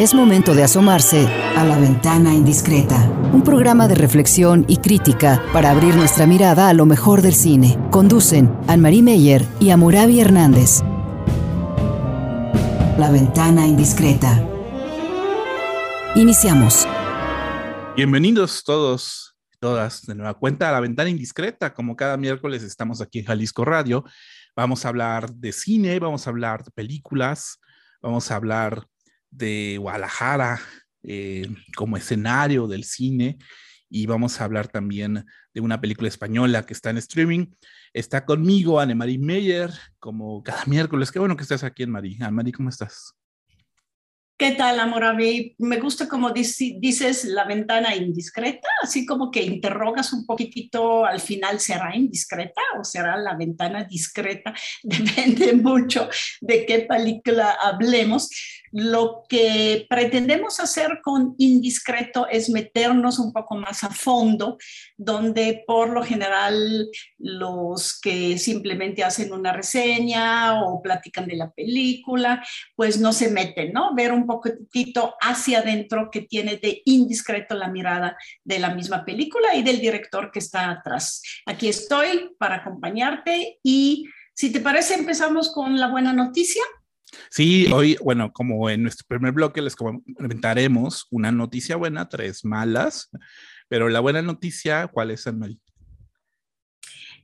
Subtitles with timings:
[0.00, 5.70] Es momento de asomarse a la ventana indiscreta, un programa de reflexión y crítica para
[5.70, 7.78] abrir nuestra mirada a lo mejor del cine.
[7.90, 10.80] Conducen Anne-Marie Meyer y Amurabi Hernández.
[12.96, 14.42] La ventana indiscreta.
[16.14, 16.88] Iniciamos.
[17.94, 21.74] Bienvenidos todos todas de nueva cuenta a la ventana indiscreta.
[21.74, 24.04] Como cada miércoles estamos aquí en Jalisco Radio.
[24.56, 27.60] Vamos a hablar de cine, vamos a hablar de películas,
[28.00, 28.86] vamos a hablar
[29.30, 30.60] de Guadalajara
[31.02, 33.38] eh, como escenario del cine
[33.88, 37.46] y vamos a hablar también de una película española que está en streaming.
[37.92, 41.10] Está conmigo Anne-Marie Meyer, como cada miércoles.
[41.10, 42.18] Qué bueno que estés aquí, Anne-Marie.
[42.20, 43.16] Anne-Marie, ¿cómo estás?
[44.40, 45.04] ¿Qué tal, amor?
[45.04, 51.04] A mí me gusta como dices la ventana indiscreta, así como que interrogas un poquitito,
[51.04, 56.08] al final será indiscreta o será la ventana discreta, depende mucho
[56.40, 58.30] de qué película hablemos.
[58.72, 64.58] Lo que pretendemos hacer con Indiscreto es meternos un poco más a fondo,
[64.96, 72.44] donde por lo general los que simplemente hacen una reseña o platican de la película,
[72.76, 73.94] pues no se meten, ¿no?
[73.94, 79.54] Ver un poquitito hacia adentro que tiene de indiscreto la mirada de la misma película
[79.54, 81.22] y del director que está atrás.
[81.46, 86.62] Aquí estoy para acompañarte y si te parece empezamos con la buena noticia.
[87.30, 93.10] Sí, hoy, bueno, como en nuestro primer bloque les comentaremos una noticia buena, tres malas,
[93.68, 95.58] pero la buena noticia, ¿cuál es, Anne-Marie?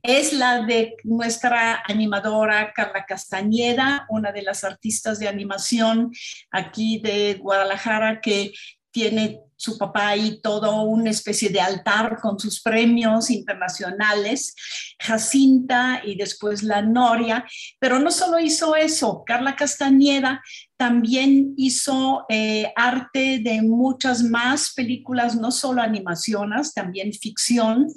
[0.03, 6.11] Es la de nuestra animadora Carla Castañeda, una de las artistas de animación
[6.51, 8.53] aquí de Guadalajara que
[8.97, 14.55] tiene su papá ahí todo una especie de altar con sus premios internacionales,
[14.99, 17.45] Jacinta y después la Noria,
[17.77, 20.41] pero no solo hizo eso, Carla Castañeda
[20.77, 27.87] también hizo eh, arte de muchas más películas, no solo animaciones, también ficción.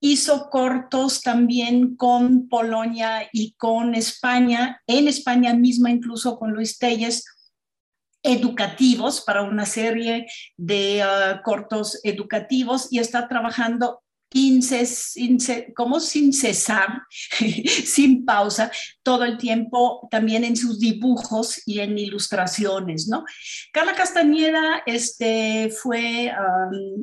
[0.00, 7.24] Hizo cortos también con Polonia y con España, en España misma incluso con Luis Telles,
[8.22, 14.02] educativos para una serie de ah, cortos educativos y está trabajando
[14.32, 17.02] sin cesar,
[17.84, 18.70] sin pausa,
[19.02, 23.24] todo el tiempo también en sus dibujos y en ilustraciones, ¿no?
[23.72, 26.32] Carla Castañeda este, fue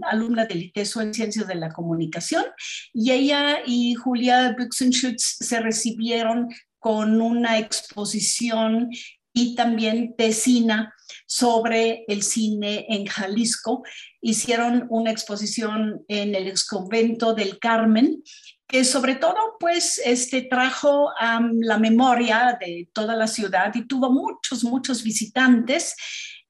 [0.09, 2.45] alumna del ITESO en Ciencias de la Comunicación
[2.93, 6.47] y ella y Julia Buxenschutz se recibieron
[6.79, 8.89] con una exposición
[9.33, 10.93] y también tesina
[11.29, 13.83] sobre el cine en Jalisco.
[14.19, 18.23] Hicieron una exposición en el exconvento del Carmen
[18.67, 21.11] que sobre todo pues este trajo
[21.51, 25.95] la memoria de toda la ciudad y tuvo muchos, muchos visitantes.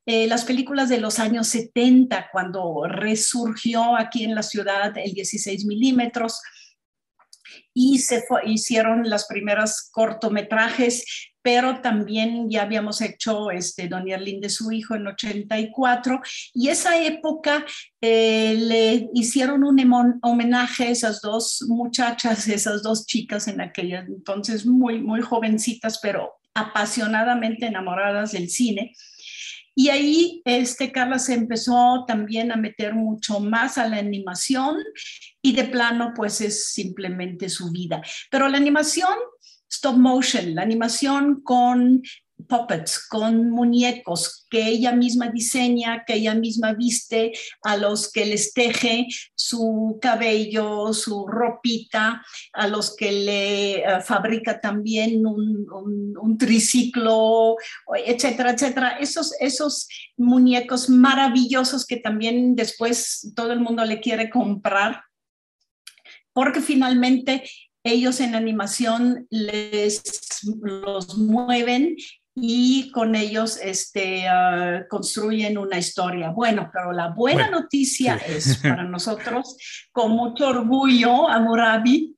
[0.05, 5.65] Eh, las películas de los años 70, cuando resurgió aquí en la ciudad el 16
[5.65, 6.41] milímetros,
[7.73, 14.49] y se hicieron las primeras cortometrajes pero también ya habíamos hecho este, Don Yerlin de
[14.49, 16.21] su hijo en 84,
[16.53, 17.65] y esa época
[18.01, 24.65] eh, le hicieron un homenaje a esas dos muchachas, esas dos chicas en aquella entonces
[24.65, 28.93] muy, muy jovencitas, pero apasionadamente enamoradas del cine.
[29.75, 34.75] Y ahí este, Carla se empezó también a meter mucho más a la animación
[35.41, 38.01] y de plano pues es simplemente su vida.
[38.29, 39.13] Pero la animación
[39.69, 42.01] stop motion, la animación con
[42.47, 48.53] puppets, con muñecos que ella misma diseña, que ella misma viste, a los que les
[48.53, 55.67] teje su cabello, su ropita, a los que le eh, fabrica también un,
[56.19, 57.57] un, triciclo,
[58.05, 58.97] etcétera, etcétera.
[58.99, 65.03] Esos, esos muñecos maravillosos que también después todo el mundo le quiere comprar
[66.31, 67.43] porque finalmente
[67.83, 70.03] ellos en animación les
[70.61, 71.95] los mueven
[72.35, 76.29] y con ellos este, ah, construyen una historia.
[76.29, 79.57] Bueno, pero la buena noticia es para nosotros,
[79.91, 82.15] con mucho orgullo, Amurabi,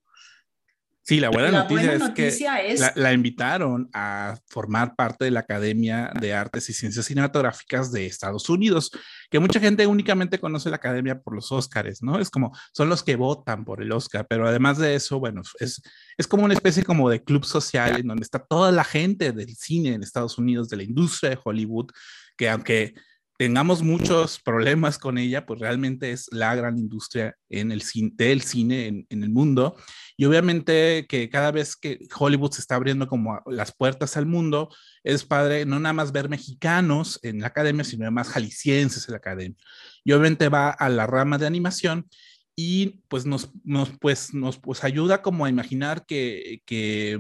[1.12, 6.34] Sí, la buena noticia, es que La, invitaron a formar parte de la Academia de
[6.34, 8.92] Artes y Ciencias Cinematográficas de Estados Unidos,
[9.30, 12.18] que mucha gente únicamente conoce la Academia por los Óscares, ¿no?
[12.18, 15.82] Es como, son los que votan por el Óscar, pero además de eso, bueno, es,
[16.18, 19.54] es como una especie como de club social en donde está toda la gente del
[19.58, 21.92] cine en Estados Unidos, de la industria de Hollywood,
[22.38, 22.94] que aunque
[23.42, 28.44] tengamos muchos problemas con ella, pues realmente es la gran industria en el cine, del
[28.44, 29.76] cine en, en, el mundo.
[30.16, 34.70] Y obviamente que cada vez que Hollywood se está abriendo como las puertas al mundo,
[35.04, 39.18] es padre no nada más ver mexicanos en la academia, sino además jaliscienses en la
[39.18, 39.58] academia.
[40.04, 42.08] Y obviamente va a la rama de animación
[42.56, 47.20] y pues nos, nos, pues, nos pues ayuda como a imaginar que, que,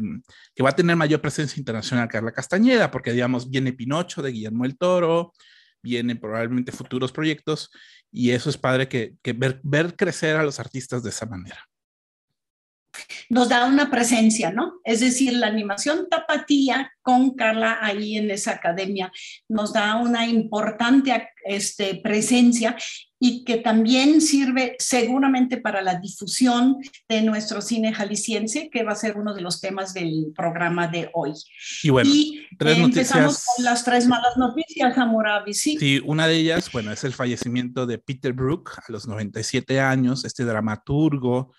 [0.53, 4.65] que, va a tener mayor presencia internacional Carla Castañeda, porque digamos, viene Pinocho de Guillermo
[4.65, 5.33] el Toro,
[5.81, 7.71] vienen probablemente futuros proyectos
[8.11, 11.67] y eso es padre que, ver, ver crecer a los artistas de esa manera
[13.29, 14.81] nos da una presencia, ¿no?
[14.83, 19.11] Es decir, la animación tapatía con Carla ahí en esa academia
[19.47, 22.75] nos da una importante este, presencia
[23.23, 26.77] y que también sirve seguramente para la difusión
[27.07, 31.11] de nuestro cine jalisciense, que va a ser uno de los temas del programa de
[31.13, 31.33] hoy.
[31.83, 32.09] Y bueno,
[32.57, 35.77] tres empezamos con las tres malas noticias, Amurabi, ¿sí?
[35.77, 40.25] Sí, una de ellas, bueno, es el fallecimiento de Peter Brook a los 97 años,
[40.25, 41.53] este dramaturgo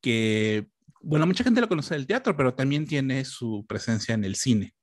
[0.00, 0.66] que
[1.02, 4.74] bueno, mucha gente lo conoce del teatro, pero también tiene su presencia en el cine.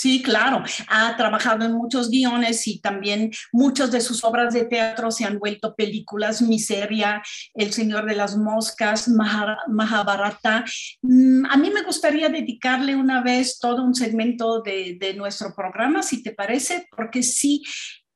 [0.00, 5.10] Sí, claro, ha trabajado en muchos guiones y también muchas de sus obras de teatro
[5.10, 10.64] se han vuelto películas, Miseria, El Señor de las Moscas, Mahabharata.
[11.02, 16.02] Mm, a mí me gustaría dedicarle una vez todo un segmento de, de nuestro programa,
[16.02, 17.62] si te parece, porque sí,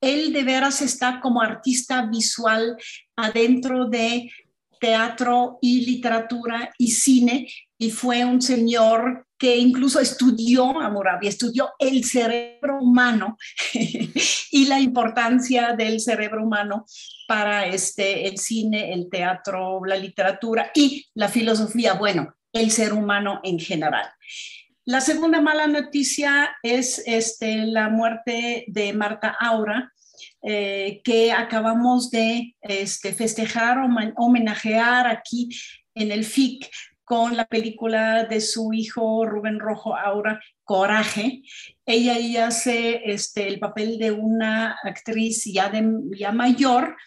[0.01, 2.77] él de veras está como artista visual
[3.15, 4.31] adentro de
[4.79, 7.47] teatro y literatura y cine
[7.77, 13.37] y fue un señor que incluso estudió a Moravia, estudió el cerebro humano
[14.51, 16.85] y la importancia del cerebro humano
[17.27, 23.41] para este, el cine, el teatro, la literatura y la filosofía, bueno, el ser humano
[23.43, 24.07] en general.
[24.85, 29.91] La segunda mala noticia es este, la muerte de Marta Aura,
[30.43, 33.79] eh, que acabamos de este, festejar
[34.15, 35.49] homenajear aquí
[35.95, 36.69] en el FIC
[37.05, 41.43] con la película de su hijo Rubén Rojo ahora Coraje.
[41.85, 45.87] Ella ya hace este, el papel de una actriz ya, de,
[46.17, 46.97] ya mayor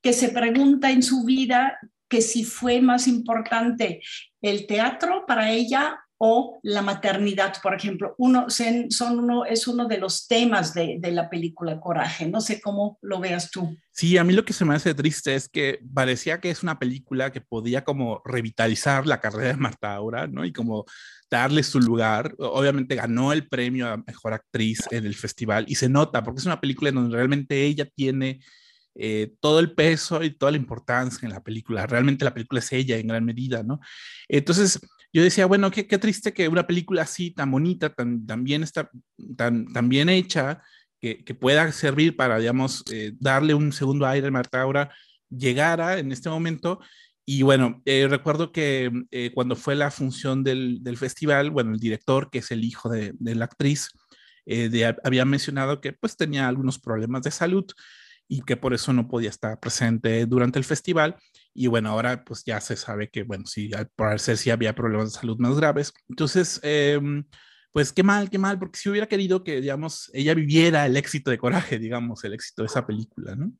[0.00, 1.78] que se pregunta en su vida
[2.08, 4.02] que si fue más importante
[4.40, 8.14] el teatro para ella o la maternidad, por ejemplo.
[8.16, 12.28] Uno, son uno, es uno de los temas de, de, la película Coraje.
[12.28, 13.76] No sé cómo lo veas tú.
[13.90, 16.78] Sí, a mí lo que se me hace triste es que parecía que es una
[16.78, 20.44] película que podía como revitalizar la carrera de Marta Aura, ¿no?
[20.44, 20.84] Y como
[21.28, 22.36] darle su lugar.
[22.38, 26.46] Obviamente ganó el premio a Mejor Actriz en el festival y se nota porque es
[26.46, 28.38] una película en donde realmente ella tiene...
[28.94, 31.86] Eh, todo el peso y toda la importancia en la película.
[31.86, 33.80] Realmente la película es ella en gran medida, ¿no?
[34.28, 34.78] Entonces,
[35.12, 38.62] yo decía, bueno, qué, qué triste que una película así, tan bonita, tan, tan bien,
[38.62, 38.90] está,
[39.36, 40.62] tan, tan bien hecha,
[41.02, 44.90] que, que pueda servir para, digamos, eh, darle un segundo aire a Marta Aura,
[45.28, 46.80] llegara en este momento.
[47.26, 51.80] Y bueno, eh, recuerdo que eh, cuando fue la función del, del, festival, bueno, el
[51.80, 53.90] director, que es el hijo de, la actriz,
[55.04, 57.64] había mencionado que pues tenía algunos problemas de salud
[58.26, 61.16] y que por eso no podía estar presente durante el festival.
[61.54, 65.12] Y bueno, ahora pues ya se sabe que, bueno, sí, al parecer sí había problemas
[65.12, 65.92] de salud más graves.
[66.08, 67.00] Entonces, eh,
[67.72, 71.30] pues qué mal, qué mal, porque si hubiera querido que, digamos, ella viviera el éxito
[71.30, 73.52] de Coraje, digamos, el éxito de esa película, ¿no?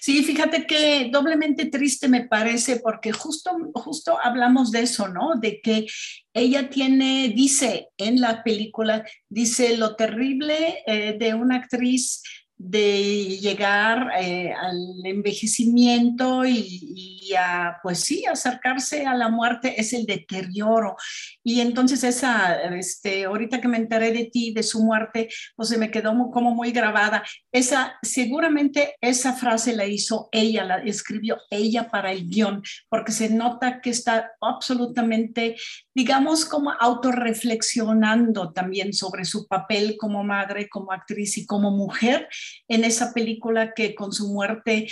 [0.00, 5.34] Sí, fíjate que doblemente triste me parece porque justo, justo hablamos de eso, ¿no?
[5.34, 5.86] De que
[6.32, 12.22] ella tiene, dice en la película, dice lo terrible eh, de una actriz
[12.58, 20.06] de llegar eh, al envejecimiento y, a, pues sí, acercarse a la muerte es el
[20.06, 20.96] deterioro.
[21.44, 25.78] Y entonces esa, este, ahorita que me enteré de ti, de su muerte, pues se
[25.78, 27.22] me quedó como muy grabada.
[27.52, 33.30] Esa, seguramente esa frase la hizo ella, la escribió ella para el guion, porque se
[33.30, 35.56] nota que está absolutamente,
[35.98, 42.28] digamos, como autorreflexionando también sobre su papel como madre, como actriz y como mujer
[42.68, 44.86] en esa película que con su muerte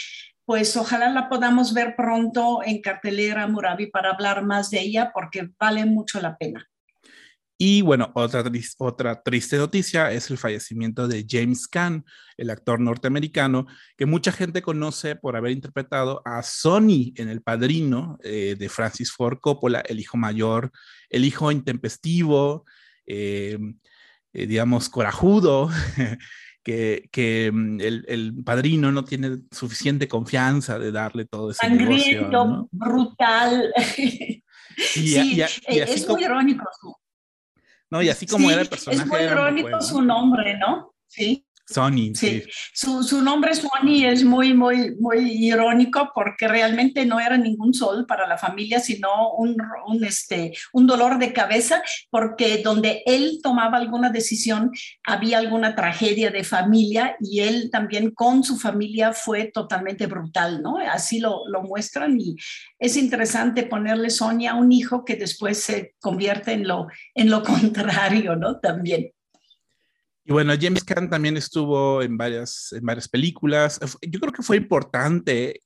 [0.44, 5.48] pues ojalá la podamos ver pronto en cartelera Murabi para hablar más de ella porque
[5.60, 6.68] vale mucho la pena.
[7.58, 8.44] Y bueno, otra,
[8.78, 12.04] otra triste noticia es el fallecimiento de James Caan,
[12.36, 18.18] el actor norteamericano, que mucha gente conoce por haber interpretado a Sonny en El Padrino
[18.22, 20.70] eh, de Francis Ford Coppola, el hijo mayor,
[21.08, 22.66] el hijo intempestivo,
[23.06, 23.58] eh,
[24.34, 25.70] eh, digamos, corajudo,
[26.62, 33.72] que, mm, el, padrino no tiene suficiente confianza de darle todo ese Sangriento, brutal.
[34.76, 36.64] sí, es muy irónico.
[37.90, 39.02] No, y así como era el personaje.
[39.02, 40.92] Es muy irónico su nombre, ¿no?
[41.06, 41.45] Sí.
[41.68, 42.44] Sony, sí.
[42.72, 48.06] Su, su, nombre Sony es muy, muy, muy irónico porque realmente no era ningún sol
[48.06, 49.56] para la familia, sino un,
[49.86, 54.70] un, este, un dolor de cabeza, porque donde él tomaba alguna decisión
[55.04, 60.78] había alguna tragedia de familia y él también con su familia fue totalmente brutal, ¿no?
[60.78, 62.36] Así lo, lo muestran y
[62.78, 67.42] es interesante ponerle Sony a un hijo que después se convierte en lo, en lo
[67.42, 68.60] contrario, ¿no?
[68.60, 69.10] También.
[70.26, 73.78] Y bueno, James Caan también estuvo en varias, en varias películas.
[74.02, 75.62] Yo creo que fue importante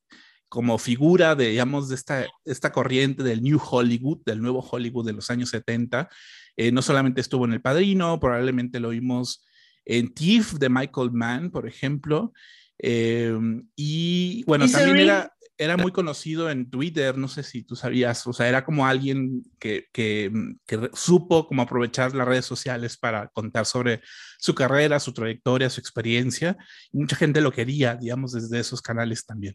[0.50, 5.14] como figura de, digamos, de esta, esta corriente del New Hollywood, del nuevo Hollywood de
[5.14, 6.10] los años 70.
[6.56, 9.46] Eh, no solamente estuvo en El Padrino, probablemente lo vimos
[9.86, 12.34] en Thief de Michael Mann, por ejemplo.
[12.78, 13.34] Eh,
[13.76, 18.32] y bueno, también era, era muy conocido en Twitter, no sé si tú sabías, o
[18.32, 20.56] sea, era como alguien que, que, mm,
[20.94, 24.00] supo cómo aprovechar las redes sociales para contar sobre
[24.38, 26.56] su carrera, su trayectoria, su experiencia.
[26.92, 29.54] Mucha gente lo quería, digamos, desde esos canales también.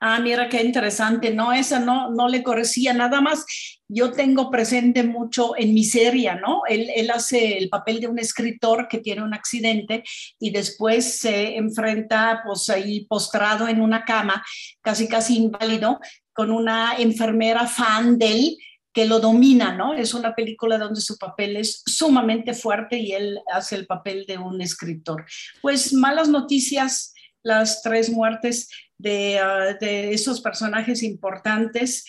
[0.00, 1.32] Ah, mira qué interesante.
[1.32, 3.46] No, esa no, no le conocía nada más.
[3.88, 6.62] Yo tengo presente mucho en miseria, ¿no?
[6.68, 10.02] Él, él, hace el papel de un escritor que tiene un accidente
[10.38, 14.44] y después se enfrenta, pues ahí postrado en una cama,
[14.82, 16.00] casi casi inválido,
[16.32, 18.58] con una enfermera fan de él
[18.96, 19.92] que lo domina, ¿no?
[19.92, 24.38] Es una película donde su papel es sumamente fuerte y él hace el papel de
[24.38, 25.26] un escritor.
[25.60, 27.12] Pues malas noticias,
[27.46, 28.68] las tres muertes
[29.04, 32.04] Ah, de, esos personajes importantes.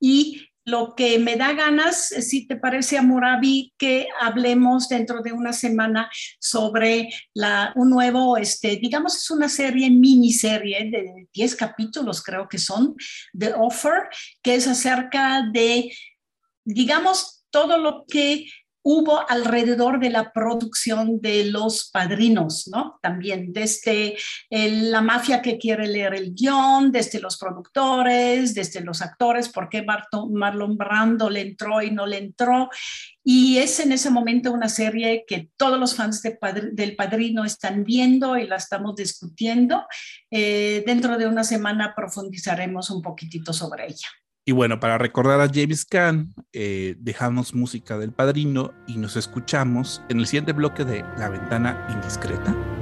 [0.00, 5.52] Y lo que me da ganas, si te parece, Amurabi, que hablemos dentro de una
[5.52, 6.08] semana
[6.40, 12.58] sobre la, un nuevo, este, digamos, es una serie, miniserie de 10 capítulos, creo que
[12.58, 12.94] son,
[13.36, 14.08] The Offer,
[14.40, 15.92] que es acerca de,
[16.64, 18.46] digamos, todo lo que
[18.82, 22.98] hubo alrededor de la producción de Los Padrinos, ¿no?
[23.00, 24.16] También desde
[24.50, 29.84] la mafia que quiere leer el guion, desde los productores, desde los actores, por qué
[29.84, 32.70] Marlon Brando le entró y no le entró.
[33.24, 38.36] Y es en ese momento una serie que todos los fans del Padrino están viendo
[38.36, 39.86] y la estamos discutiendo.
[40.30, 44.08] Eh, dentro de una semana profundizaremos un poquitito sobre ella.
[44.44, 50.02] Y bueno, para recordar a James Caan, eh, dejamos música del padrino y nos escuchamos
[50.08, 52.81] en el siguiente bloque de La Ventana Indiscreta.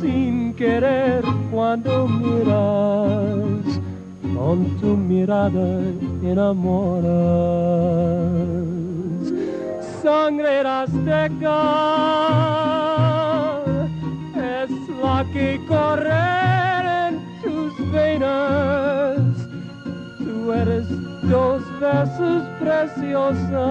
[0.00, 3.80] Sin querer cuando miras
[4.34, 5.80] con tu mirada
[6.22, 7.12] enamoras.
[10.02, 11.60] Sangre azteca
[14.36, 14.70] es
[15.02, 19.18] la que corre en tus venas.
[20.18, 20.86] Tú eres
[21.22, 23.66] dos veces preciosa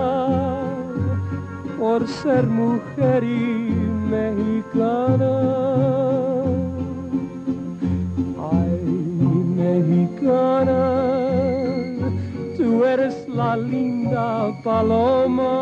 [1.78, 3.81] por ser mujer y
[4.12, 5.32] mexicana.
[9.62, 10.82] mexicana,
[12.58, 15.54] tú eres la linda paloma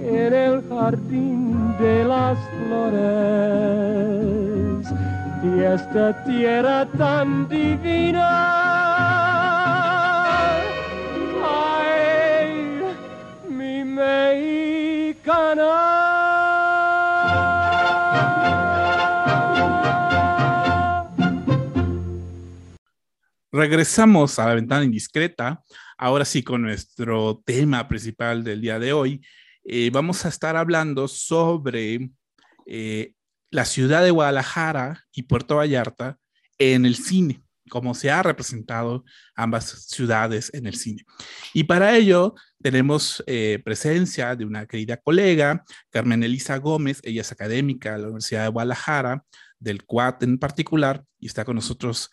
[0.00, 2.96] en el jardín de las flores
[5.42, 8.28] y esta tierra tan divina.
[11.44, 12.82] Ay,
[13.48, 14.56] mi mexicana.
[23.56, 25.62] Regresamos a la ventana indiscreta,
[25.96, 29.26] ahora sí con nuestro tema principal del día de hoy.
[29.64, 32.10] Eh, vamos a estar hablando sobre
[32.66, 33.14] eh,
[33.50, 36.18] la ciudad de Guadalajara y Puerto Vallarta
[36.58, 41.06] en el cine, cómo se ha representado ambas ciudades en el cine.
[41.54, 47.32] Y para ello tenemos eh, presencia de una querida colega, Carmen Elisa Gómez, ella es
[47.32, 49.24] académica de la Universidad de Guadalajara,
[49.58, 52.10] del CUAT en particular, y está con nosotros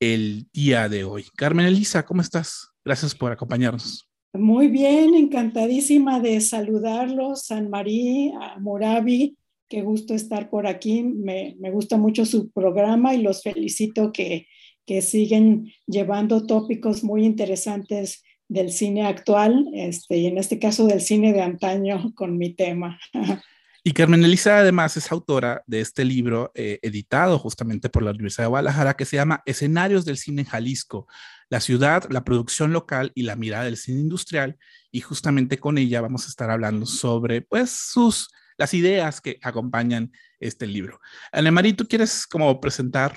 [0.00, 1.24] el día de hoy.
[1.36, 2.70] Carmen Elisa, ¿cómo estás?
[2.84, 4.08] Gracias por acompañarnos.
[4.32, 9.36] Muy bien, encantadísima de saludarlos, San María, Moravi,
[9.68, 11.02] qué gusto estar por aquí.
[11.02, 14.46] Me, gusta mucho su programa y los felicito que,
[14.84, 21.00] que siguen llevando tópicos muy interesantes del cine actual, este, y en este caso del
[21.00, 23.00] cine de antaño con mi tema.
[23.86, 28.42] Y Carmen Elisa además es autora de este libro eh, editado justamente por la Universidad
[28.42, 31.06] de Guadalajara que se llama Escenarios del Cine en Jalisco,
[31.50, 34.58] la ciudad, la producción local y la mirada del cine industrial.
[34.90, 40.10] Y justamente con ella vamos a estar hablando sobre pues sus, las ideas que acompañan
[40.40, 40.98] este libro.
[41.30, 43.16] Anemarie, ¿tú quieres como presentar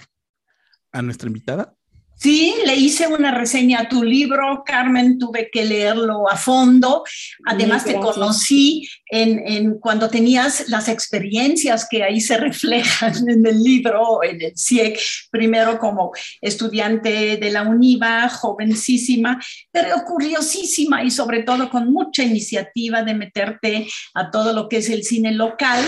[0.92, 1.79] a nuestra invitada?
[2.22, 7.06] Sí, le hice una reseña a tu libro, Carmen, tuve que leerlo a fondo.
[7.46, 14.22] Además, te conocí en, cuando tenías las experiencias que ahí se reflejan en el libro,
[14.22, 15.00] en el CIEC,
[15.32, 23.02] primero como estudiante de la UNIVA, jovencísima, pero curiosísima y sobre todo con mucha iniciativa
[23.02, 25.86] de meterte a todo lo que es el cine local.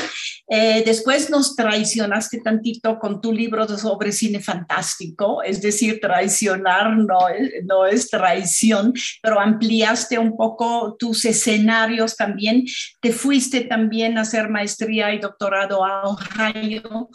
[0.48, 7.29] Eh, después nos traicionaste tantito con tu libro sobre cine fantástico, es decir, traicionar no
[7.29, 12.65] es, no es traición, pero ampliaste un poco tus escenarios también.
[13.01, 17.10] Te fuiste también a hacer maestría y doctorado a Ohio.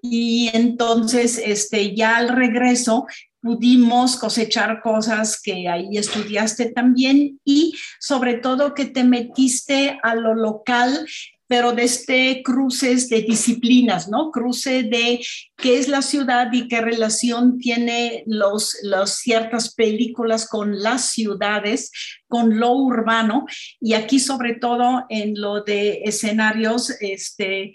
[0.00, 3.06] Y entonces, este, ya al regreso,
[3.40, 10.34] pudimos cosechar cosas que ahí estudiaste también y sobre todo que te metiste a lo
[10.34, 11.06] local
[11.52, 14.30] pero desde cruces de disciplinas, ¿no?
[14.30, 15.20] Cruce de
[15.54, 18.74] qué es la ciudad y qué relación tiene los
[19.08, 21.92] ciertas películas con las ciudades,
[22.26, 23.44] con lo urbano,
[23.82, 27.74] y aquí sobre todo en lo de escenarios, este,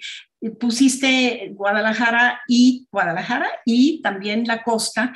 [0.59, 5.13] pusiste Guadalajara y Guadalajara y también la costa,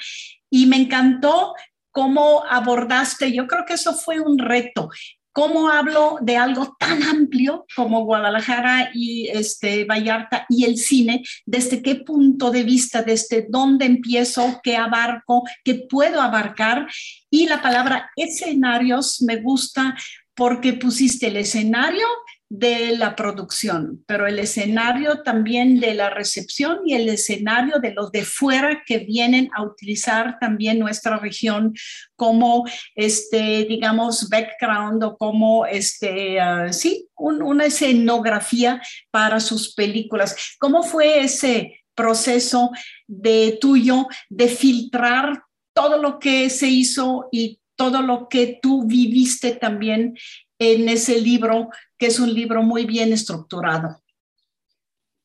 [0.51, 1.55] y me encantó
[1.89, 4.91] cómo abordaste, yo creo que eso fue un reto,
[5.33, 11.23] ¿Cómo hablo de algo tan amplio como Guadalajara y este, Vallarta y el cine?
[11.45, 13.01] ¿Desde qué punto de vista?
[13.01, 14.59] ¿Desde dónde empiezo?
[14.61, 15.43] ¿Qué abarco?
[15.63, 16.87] ¿Qué puedo abarcar?
[17.29, 19.95] Y la palabra escenarios me gusta
[20.35, 22.05] porque pusiste el escenario
[22.53, 28.11] de la producción, pero el escenario también de la recepción y el escenario de los
[28.11, 31.73] de fuera que vienen a utilizar también nuestra región
[32.17, 40.35] como, este, digamos, background o como, este, ah, sí, una escenografía para sus películas.
[40.59, 42.71] ¿Cómo fue ese proceso
[43.07, 45.41] de tuyo de filtrar
[45.73, 50.15] todo lo que se hizo y todo lo que tú viviste también
[50.61, 51.69] en ese libro,
[52.01, 54.01] que es un libro muy bien estructurado.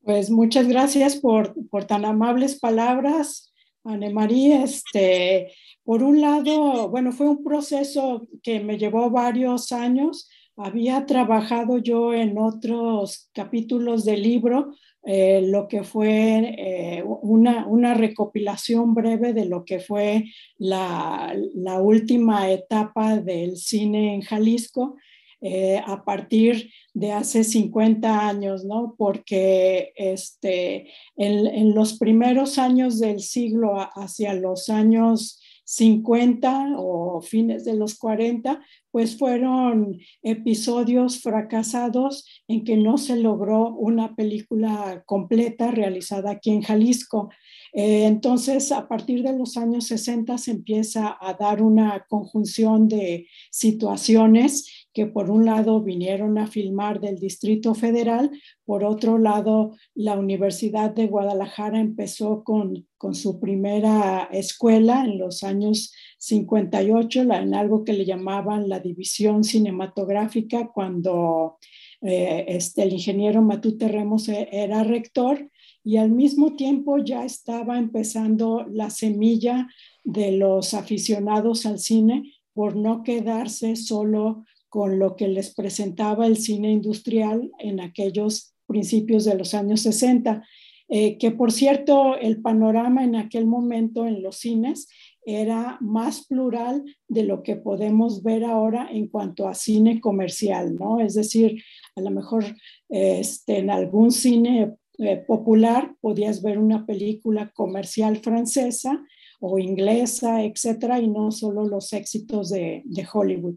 [0.03, 3.51] Pues muchas gracias por, por tan amables palabras,
[3.83, 4.61] Anne-Marie.
[4.61, 10.29] Este, por un lado, bueno, fue un proceso que me llevó varios años.
[10.55, 17.95] Había trabajado yo en otros capítulos del libro, eh, lo que fue eh, una, una,
[17.95, 20.25] recopilación breve de lo que fue
[20.59, 24.97] la, la última etapa del cine en Jalisco.
[25.39, 28.95] Eh, a partir de hace 50 años, ¿no?
[28.97, 37.75] Porque este, en, los primeros años del siglo, hacia los años 50 o fines de
[37.75, 46.31] los 40, pues fueron episodios fracasados en que no se logró una película completa realizada
[46.31, 47.29] aquí en Jalisco.
[47.73, 53.27] Eh, entonces, a partir de los años 60 se empieza a dar una conjunción de
[53.51, 58.31] situaciones que por un lado vinieron a filmar del Distrito Federal,
[58.65, 65.43] por otro lado la Universidad de Guadalajara empezó con, con su primera escuela en los
[65.43, 71.59] años 58, en algo que le llamaban la división cinematográfica, cuando
[72.01, 75.47] eh, este, el ingeniero Matute Remos e, era rector
[75.83, 79.67] y al mismo tiempo ya estaba empezando la semilla
[80.03, 84.43] de los aficionados al cine por no quedarse solo
[84.77, 90.45] con lo que les presentaba el cine industrial en aquellos principios de los años 60,
[90.89, 94.87] eh, que por cierto el panorama en aquel momento en los cines
[95.25, 100.99] era más plural de lo que podemos ver ahora en cuanto a cine comercial, ¿no?
[100.99, 101.59] Es decir,
[101.95, 102.45] a lo mejor
[102.87, 109.03] este, en algún cine eh, popular podías ver una película comercial francesa
[109.39, 113.55] o inglesa, etcétera, y no solo los éxitos de, de Hollywood.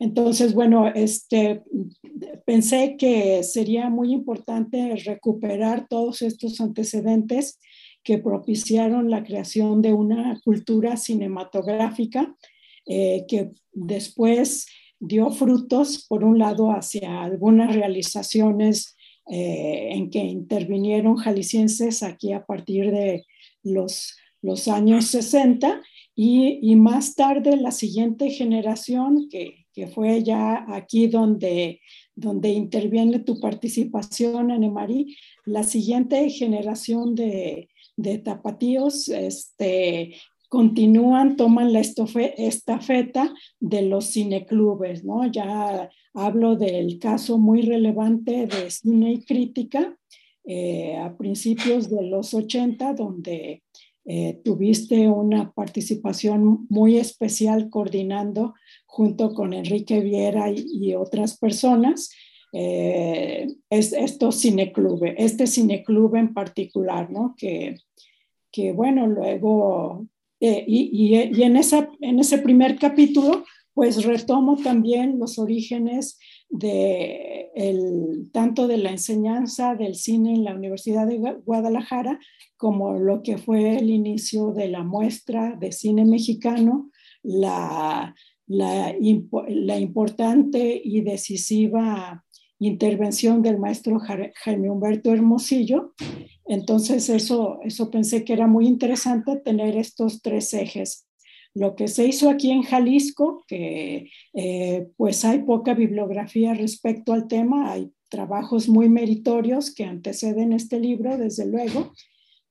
[0.00, 1.62] Entonces, bueno, este,
[2.46, 7.60] pensé que sería muy importante recuperar todos estos antecedentes
[8.02, 12.34] que propiciaron la creación de una cultura cinematográfica
[12.86, 14.66] eh, que después
[15.00, 18.96] dio frutos, por un lado, hacia algunas realizaciones
[19.30, 23.26] eh, en que intervinieron jaliscienses aquí a partir de
[23.62, 24.16] los,
[24.72, 25.82] años 60
[26.14, 31.80] y, y, más tarde la siguiente generación que que fue ya aquí donde,
[32.14, 35.16] donde interviene tu participación, Anne-Marie,
[35.46, 40.16] la siguiente generación de, de tapatíos este,
[40.50, 45.24] continúan, toman la estafeta de los cineclubes, ¿no?
[45.32, 49.96] Ya hablo del caso muy relevante de cine y crítica
[50.44, 53.62] eh, a principios de los 80, donde
[54.06, 58.54] eh, tuviste una participación muy especial coordinando
[58.86, 62.10] junto con Enrique Viera y, otras personas
[62.52, 67.34] eh, es, estos cineclubes, este cineclub en particular, ¿no?
[67.36, 67.76] Que,
[68.50, 70.06] que bueno, luego,
[70.40, 73.44] eh, y, y, en, esa, en ese primer capítulo,
[73.80, 76.18] pues retomo también los orígenes
[78.30, 81.16] tanto de la enseñanza del cine en la Universidad de
[81.46, 82.20] Guadalajara
[82.58, 86.90] como lo que fue el inicio de la muestra de cine mexicano,
[87.22, 88.14] la,
[88.46, 88.94] la,
[89.48, 92.22] la importante y decisiva
[92.58, 95.94] intervención del maestro Jaime Humberto Hermosillo.
[96.44, 101.06] Entonces eso, eso pensé que era muy interesante tener estos tres ejes.
[101.54, 107.26] Lo que se hizo aquí en Jalisco, que eh, pues hay poca bibliografía respecto al
[107.26, 111.92] tema, hay trabajos muy meritorios que anteceden este libro, desde luego,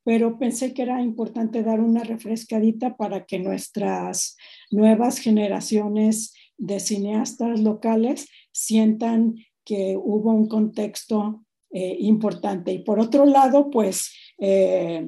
[0.03, 4.37] pero pensé que era importante dar una refrescadita para que nuestras
[4.71, 12.71] nuevas generaciones de cineastas locales sientan que hubo un contexto eh, importante.
[12.71, 15.07] Y por otro lado, pues eh,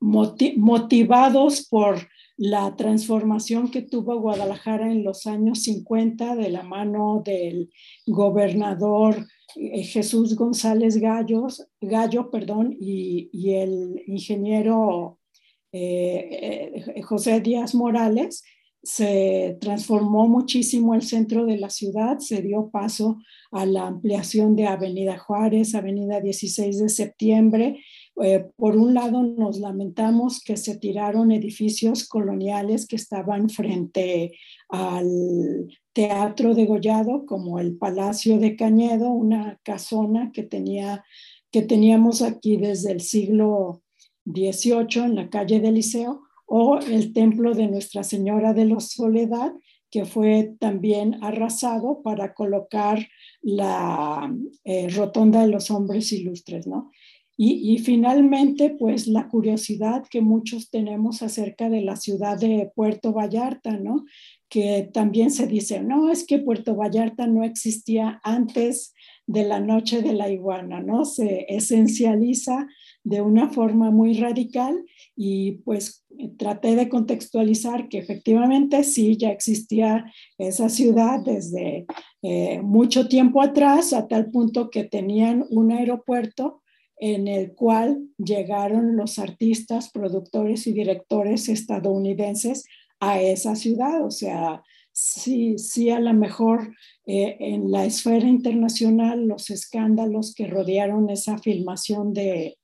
[0.00, 2.08] motivados por
[2.40, 7.70] la transformación que tuvo Guadalajara en los años 50 de la mano del
[8.06, 9.26] gobernador
[9.56, 15.18] eh, Jesús González Gallos, Gallo perdón, y, el ingeniero
[15.70, 18.42] eh, eh, José Díaz Morales,
[18.82, 23.18] se transformó muchísimo el centro de la ciudad, se dio paso
[23.52, 27.84] a la ampliación de Avenida Juárez, Avenida 16 de septiembre.
[28.56, 34.32] Por un lado, nos lamentamos que se tiraron edificios coloniales que estaban frente
[34.68, 40.42] al teatro degollado como el Palacio de Cañedo, una casona que
[41.62, 43.82] teníamos aquí desde el siglo
[44.26, 49.52] XVIII en la calle del Liceo, o el templo de Nuestra Señora de la Soledad,
[49.90, 53.06] que fue también arrasado para colocar
[53.42, 54.32] la
[54.64, 56.90] eh, rotonda de los hombres ilustres, ¿no?
[57.42, 63.78] Y, finalmente, pues la curiosidad que muchos tenemos acerca de la ciudad de Puerto Vallarta,
[63.78, 64.04] ¿no?
[64.50, 68.92] Que también se dice, no, es que Puerto Vallarta no existía antes
[69.26, 71.06] de la noche de la iguana, ¿no?
[71.06, 72.68] Se esencializa
[73.04, 74.84] de una forma muy radical
[75.16, 76.04] y pues
[76.36, 81.86] traté de contextualizar que efectivamente sí, ya existía esa ciudad desde
[82.20, 86.60] eh, mucho tiempo atrás, a tal punto que tenían un aeropuerto
[87.00, 92.66] en el cual llegaron los artistas, productores y directores estadounidenses
[93.00, 94.04] a esa ciudad.
[94.04, 96.74] O sea, sí, sí a lo mejor
[97.06, 102.58] eh, en la esfera internacional los escándalos que rodearon esa filmación de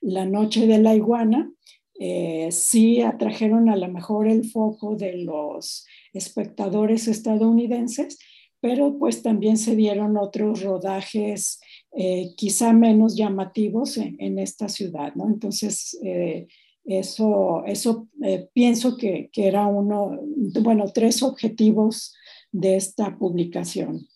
[0.00, 1.50] La Noche de la Iguana,
[1.98, 8.18] eh, sí atrajeron a lo mejor el foco de los espectadores estadounidenses,
[8.60, 11.60] pero pues también se dieron otros rodajes
[11.92, 15.26] eh, quizá menos llamativos en, esta ciudad, ¿no?
[15.26, 16.46] Entonces, eh,
[16.84, 20.18] eso, eso eh, pienso que, que, era uno,
[20.62, 22.14] bueno, tres objetivos
[22.52, 24.06] de esta publicación.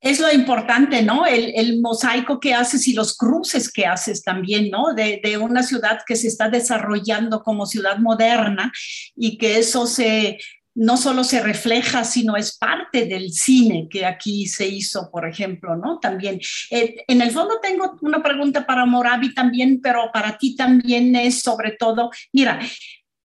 [0.00, 1.26] Es lo importante, ¿no?
[1.26, 4.92] El, el, mosaico que haces y los cruces que haces también, ¿no?
[4.94, 8.72] De, de, una ciudad que se está desarrollando como ciudad moderna
[9.14, 10.38] y que eso se,
[10.74, 15.76] no solo se refleja, sino es parte del cine que aquí se hizo, por ejemplo,
[15.76, 15.98] ¿no?
[16.00, 21.14] También, eh, en el fondo tengo una pregunta para Moravi también, pero para ti también
[21.14, 22.60] es sobre todo, mira,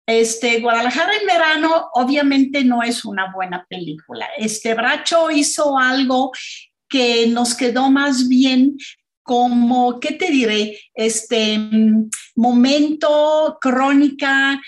[0.06, 4.26] este, Guadalajara en verano obviamente no es una buena película.
[4.36, 6.30] Este Bracho hizo algo
[6.88, 8.76] que nos quedó más bien
[9.24, 10.78] como, ¿qué te diré?
[10.94, 11.58] Este
[12.36, 14.60] momento, crónica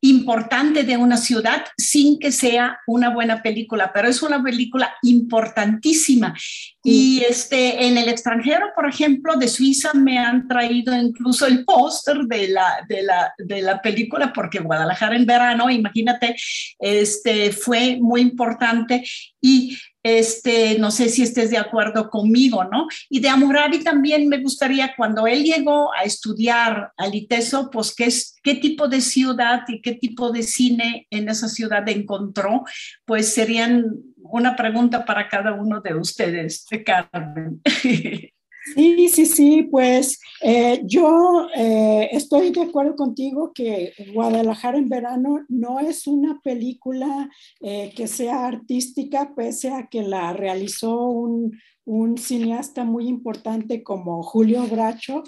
[0.00, 6.34] importante de una ciudad sin que sea una buena película, pero es una película importantísima.
[6.82, 12.18] Y este, en el extranjero, por ejemplo, de Suiza me han traído incluso el póster
[12.26, 16.36] de la, de, la, de la película, porque Guadalajara en verano, imagínate,
[16.78, 19.04] este, fue muy importante.
[19.40, 22.86] Y este, no sé si estés de acuerdo conmigo, ¿no?
[23.08, 28.08] Y de Amurabi también me gustaría, cuando él llegó a estudiar al ITESO, pues qué,
[28.42, 32.64] qué tipo de ciudad y qué tipo de cine en esa ciudad encontró,
[33.06, 37.62] pues serían una pregunta para cada uno de ustedes, Carmen.
[38.72, 45.44] Sí, sí, sí, pues eh, yo eh, estoy de acuerdo contigo que Guadalajara en verano
[45.48, 47.28] no es una película
[47.60, 54.22] eh, que sea artística, pese a que la realizó un, un cineasta muy importante como
[54.22, 55.24] Julio Bracho,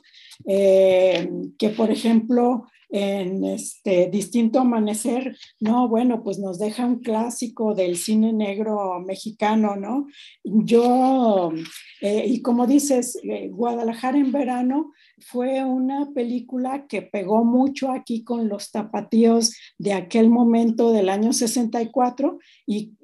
[0.46, 7.96] que por ejemplo en este distinto amanecer, no, bueno, pues nos deja un clásico del
[7.96, 10.07] cine negro mexicano, ¿no?
[10.44, 11.53] Yo,
[12.01, 18.22] eh, y como dices, eh, Guadalajara en verano fue una película que pegó mucho aquí
[18.22, 22.94] con los tapatíos de aquel momento del año 64 y,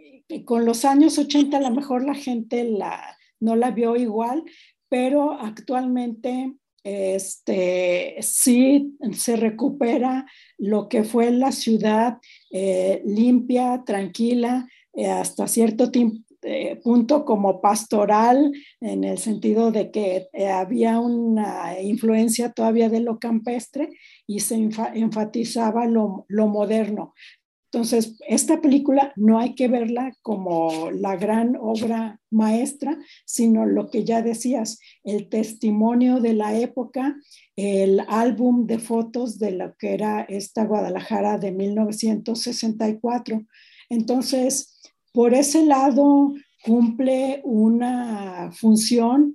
[0.47, 4.45] con los años 80 a lo mejor la gente la, no la vio igual,
[4.89, 10.27] pero actualmente este, sí se recupera
[10.59, 12.19] lo que fue la ciudad
[12.51, 15.91] eh, limpia, tranquila, eh, hasta cierto
[16.43, 23.19] eh, punto como pastoral, en el sentido de que había una influencia todavía de lo
[23.21, 23.91] campestre
[24.27, 24.57] y se
[24.95, 27.15] enfatizaba lo, lo moderno.
[27.73, 34.05] Entonces, esta película no hay que verla como la gran obra maestra, sino lo que
[34.05, 37.17] ya decías, el testimonio de la época,
[37.57, 43.47] el álbum de fotos de lo que era esta Guadalajara de 1964.
[43.89, 44.79] Entonces,
[45.11, 49.35] por ese lado, cumple una función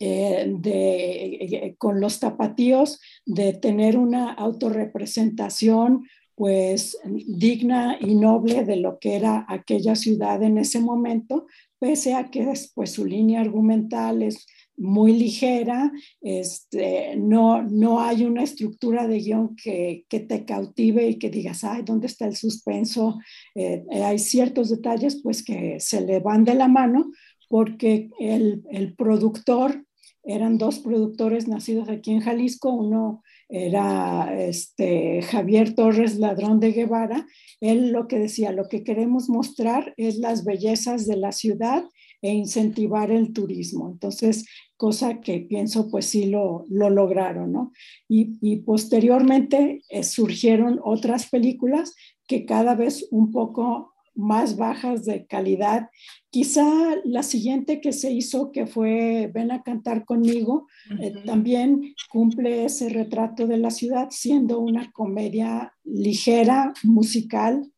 [0.00, 6.02] eh, de, eh, con los tapatíos de tener una autorrepresentación
[6.34, 11.46] pues digna y noble de lo que era aquella ciudad en ese momento,
[11.78, 18.42] pese a que después su línea argumental es muy ligera, este, no, no hay una
[18.42, 23.18] estructura de guion que, que, te cautive y que digas, ay, ¿dónde está el suspenso?
[23.54, 27.12] Eh, hay ciertos detalles pues que se le van de la mano
[27.48, 29.84] porque el, el productor,
[30.24, 37.26] eran dos productores nacidos aquí en Jalisco, uno era este, Javier Torres Ladrón de Guevara,
[37.60, 41.84] él lo que decía, lo que queremos mostrar es las bellezas de la ciudad
[42.22, 43.88] e incentivar el turismo.
[43.90, 47.72] Entonces, cosa que pienso pues sí lo, lo lograron, ¿no?
[48.08, 51.94] Y, y posteriormente eh, surgieron otras películas
[52.26, 55.88] que cada vez un poco más bajas de calidad.
[56.30, 56.64] Quizá
[57.04, 60.66] la siguiente que se hizo, que fue Ven a cantar conmigo,
[61.00, 67.70] eh, también cumple ese retrato de la ciudad, siendo una comedia ligera, musical,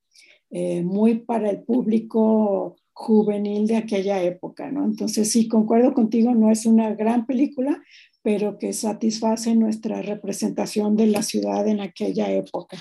[0.51, 4.85] eh, muy para el público juvenil de aquella época, ¿no?
[4.85, 7.83] Entonces sí, concuerdo contigo, no es una gran película,
[8.23, 12.79] pero que satisface nuestra representación de la ciudad en aquella época.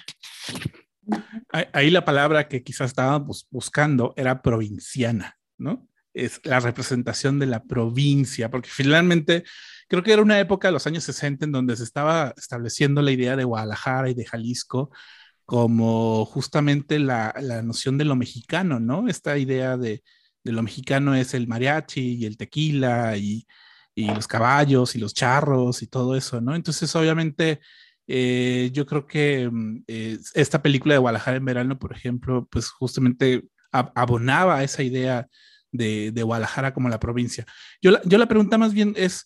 [1.73, 5.87] Ahí la palabra que quizás estábamos buscando era provinciana, ¿no?
[6.13, 9.43] Es la representación de la provincia, porque finalmente
[9.87, 13.11] creo que era una época de los años 60 en donde se estaba estableciendo la
[13.11, 14.91] idea de Guadalajara y de Jalisco
[15.45, 19.07] como justamente la, la noción de lo mexicano, ¿no?
[19.07, 20.03] Esta idea de,
[20.43, 23.47] de, lo mexicano es el mariachi y el tequila y,
[23.93, 26.55] y los caballos y los charros y todo eso, ¿no?
[26.55, 27.61] Entonces, obviamente,
[28.07, 32.69] eh, yo creo que mm, eh, esta película de Guadalajara en verano, por ejemplo, pues
[32.69, 35.27] justamente abonaba a esa idea
[35.71, 37.45] de, de, Guadalajara como la provincia.
[37.81, 39.25] Yo la, yo la pregunta más bien es,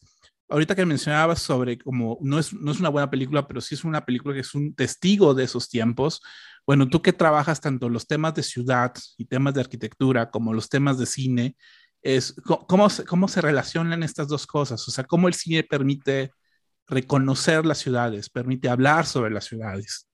[0.50, 3.84] ahorita que mencionabas sobre como no es, no es una buena película, pero sí es
[3.84, 6.22] una película que es un testigo de esos tiempos.
[6.65, 10.70] Bueno, tú que trabajas tanto los temas de ciudad y temas de arquitectura como los
[10.70, 11.56] temas de cine,
[12.02, 12.34] es
[12.68, 16.32] cómo, cómo se relacionan estas dos cosas, o sea, cómo el cine permite
[16.89, 20.10] reconocer las ciudades, permite hablar sobre las ciudades.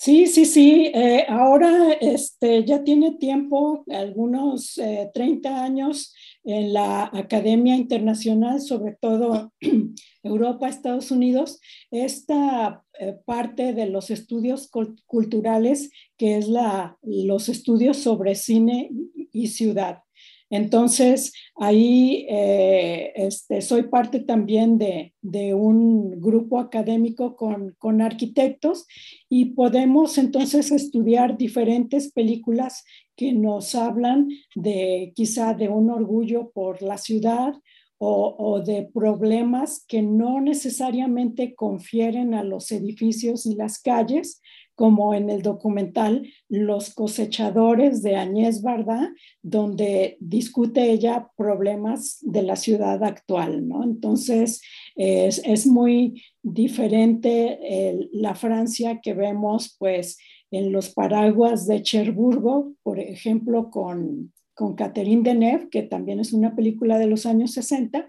[0.00, 0.92] Sí, sí, sí.
[0.94, 4.80] Eh, ahora este, ya tiene tiempo, algunos
[5.12, 9.52] 30 eh, años, en la Academia Internacional, sobre todo
[10.22, 14.70] Europa, Estados Unidos, esta eh, parte de los estudios
[15.04, 18.90] culturales, que es la, los estudios sobre cine
[19.32, 20.04] y ciudad.
[20.50, 25.12] Entonces, ahí eh, este, soy parte también de,
[25.54, 28.86] un grupo académico con, con, arquitectos
[29.28, 32.84] y podemos entonces estudiar diferentes películas
[33.16, 37.54] que nos hablan de quizá de un orgullo por la ciudad
[38.00, 44.40] o, de problemas que no necesariamente confieren a los edificios y las calles,
[44.78, 49.12] como en el documental Los cosechadores de Añez Barda,
[49.42, 53.82] donde discute ella problemas de la ciudad actual, ¿no?
[53.82, 54.62] Entonces,
[54.94, 60.16] es, muy diferente la Francia que vemos, pues,
[60.52, 66.54] en los paraguas de Cherburgo, por ejemplo, con, con Catherine Deneuve, que también es una
[66.54, 68.08] película de los años 60,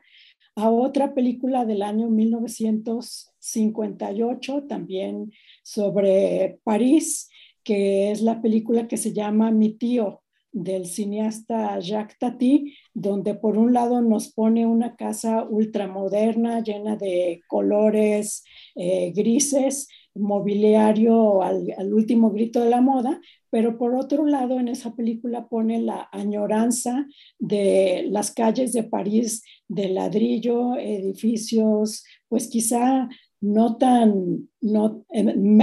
[0.55, 5.31] a otra película del año 1958, también
[5.69, 7.29] sobre París,
[7.63, 13.55] que es la película que se llama Mi tío, del cineasta Jacques Tati, donde por
[13.55, 18.43] un lado nos pone una casa ultramoderna llena de colores
[18.75, 24.67] eh, grises, mobiliario al, al, último grito de la moda, pero por otro lado en
[24.67, 27.05] esa película pone la añoranza
[27.37, 33.07] de las calles de París de ladrillo, edificios, pues quizá
[33.41, 34.49] no tan,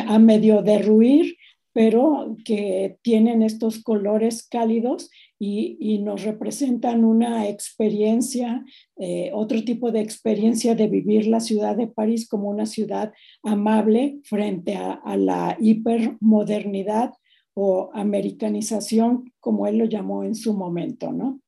[0.07, 1.37] a medio derruir,
[1.73, 8.65] pero que tienen estos colores cálidos y, nos representan una experiencia,
[8.99, 13.12] eh, otro tipo de experiencia de vivir la ciudad de París como una ciudad
[13.43, 17.12] amable frente a, a la hipermodernidad
[17.53, 21.41] o americanización, como él lo llamó en su momento, ¿no?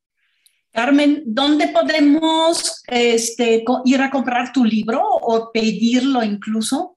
[0.78, 6.94] Carmen, ¿dónde podemos este, ir a comprar tu libro o pedirlo incluso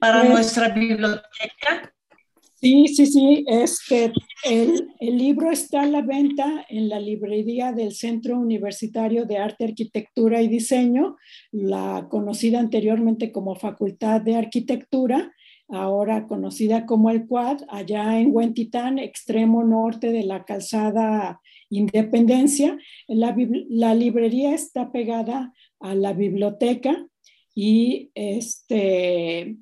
[0.00, 1.94] para pues nuestra biblioteca?
[2.60, 3.44] Sí, sí, sí.
[3.46, 9.38] Este, el, el, libro está a la venta en la librería del Centro Universitario de
[9.38, 11.18] Arte, Arquitectura y Diseño,
[11.52, 15.32] la conocida anteriormente como Facultad de Arquitectura,
[15.68, 22.78] ahora conocida como el Quad, allá en Huentitán, extremo norte de la calzada Independencia.
[23.06, 23.36] La,
[23.68, 27.06] la librería está pegada a la biblioteca
[27.54, 29.56] y este,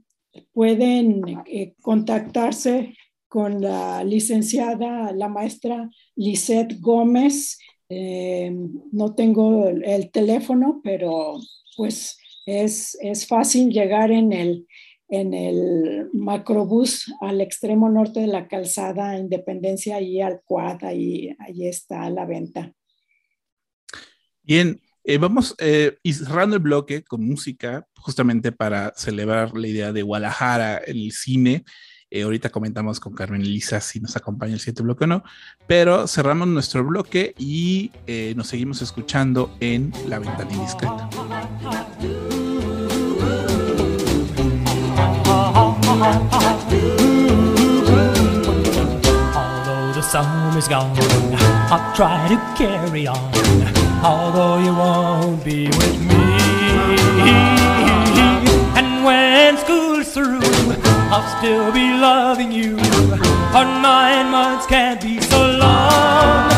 [0.53, 2.95] pueden eh, contactarse
[3.29, 7.59] con la licenciada, la maestra Lisette Gómez.
[7.89, 8.55] Eh,
[8.93, 11.39] no tengo el, teléfono, pero
[11.77, 14.67] pues es, es, fácil llegar en el,
[15.09, 21.67] en el macrobús al extremo norte de la calzada Independencia y al Quad, ahí, ahí
[21.67, 22.73] está la venta.
[24.43, 30.03] Bien, eh, vamos eh, cerrando el bloque con música, justamente para celebrar la idea de
[30.03, 31.65] Guadalajara, el cine.
[32.09, 35.25] Eh, ahorita comentamos con Carmen Elisa si nos acompaña el siguiente bloque o no,
[35.67, 41.11] pero cerramos nuestro bloque y eh, nos seguimos escuchando en La Ventana Indiscreta.
[49.35, 50.95] Although the summer's gone,
[51.71, 53.33] I'll try to carry on,
[54.05, 56.17] although you won't be with me.
[58.77, 60.41] And when school's through,
[61.11, 62.77] I'll still be loving you.
[63.55, 66.56] Our nine months can't be so long.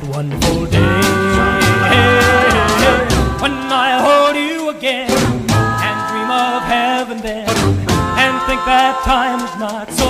[0.00, 0.80] That wonderful day.
[3.40, 9.90] When I hold you again and dream of heaven then and think that time's not
[9.92, 10.09] so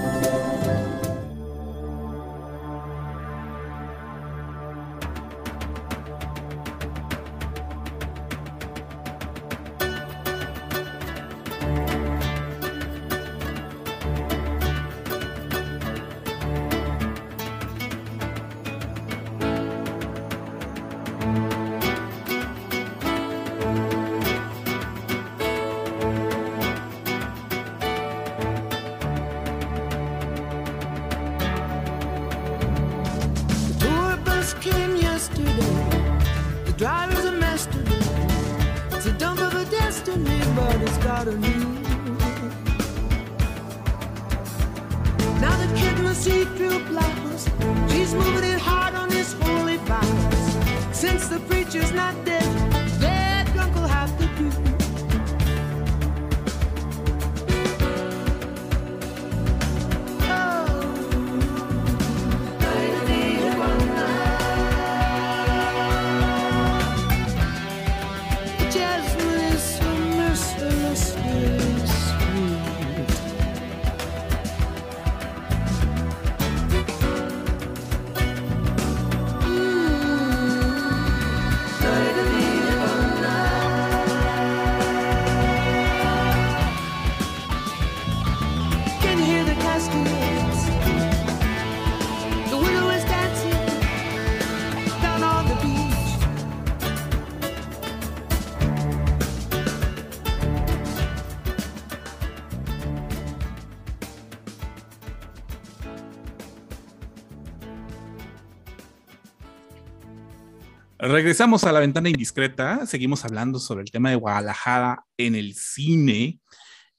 [111.11, 112.85] Regresamos a la ventana indiscreta.
[112.85, 116.39] Seguimos hablando sobre el tema de Guadalajara en el cine,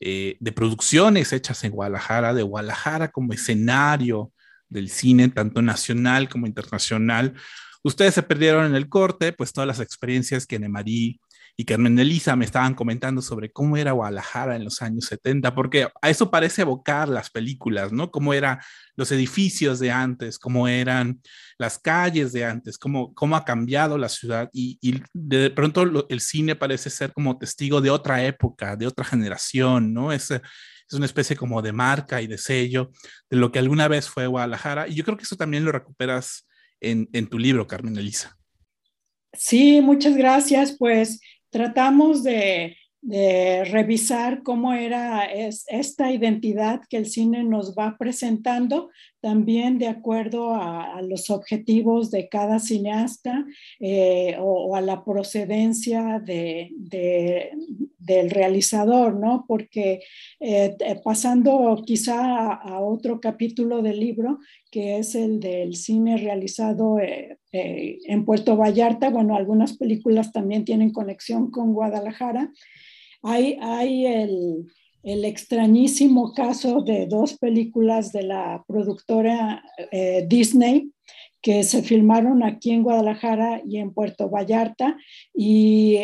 [0.00, 4.30] eh, de producciones hechas en Guadalajara, de Guadalajara como escenario
[4.68, 7.32] del cine, tanto nacional como internacional.
[7.82, 11.18] Ustedes se perdieron en el corte, pues todas las experiencias que Nemarí
[11.57, 15.88] y Carmen Elisa me estaban comentando sobre cómo era Guadalajara en los años 70, porque
[16.00, 18.11] a eso parece evocar las películas, ¿no?
[18.11, 18.59] Cómo eran
[18.96, 21.20] los edificios de antes, cómo eran
[21.59, 24.78] las calles de antes, cómo, cómo ha cambiado la ciudad y,
[25.12, 30.12] de pronto el cine parece ser como testigo de otra época, de otra generación, ¿no?
[30.12, 32.90] Es, es una especie como de marca y de sello
[33.30, 36.48] de lo que alguna vez fue Guadalajara y yo creo que eso también lo recuperas
[36.80, 38.36] en, en tu libro, Carmen Elisa.
[39.34, 40.76] Sí, muchas gracias.
[40.78, 41.20] Pues
[41.53, 48.90] tratamos de, revisar cómo era es, esta identidad que el cine nos va presentando,
[49.20, 53.44] también de acuerdo a, los objetivos de cada cineasta
[53.80, 57.50] eh, o, a la procedencia de, de,
[57.98, 59.44] del realizador, ¿no?
[59.48, 60.03] Porque
[60.38, 64.38] eh, pasando quizá a, otro capítulo del libro,
[64.72, 70.64] que es el del cine realizado eh, eh, en Puerto Vallarta, bueno, algunas películas también
[70.64, 72.50] tienen conexión con Guadalajara.
[73.22, 74.66] Hay, hay el,
[75.02, 80.90] extrañísimo caso de dos películas de la productora eh, Disney
[81.42, 84.96] que se filmaron aquí en Guadalajara y en Puerto Vallarta
[85.34, 85.98] y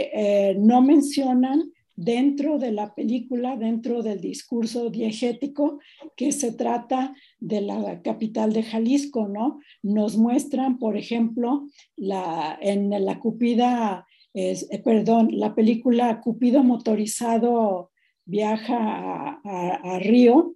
[0.58, 1.70] no mencionan
[2.00, 5.80] dentro de la película, dentro del discurso diegético,
[6.16, 9.58] que se trata de la capital de Jalisco, ¿no?
[9.82, 17.90] Nos muestran, por ejemplo, la, en la Cupida, eh, perdón, la película Cupido motorizado
[18.24, 20.54] viaja a, a- Río,